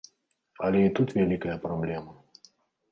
[0.67, 2.21] Але і тут вялікая праблема.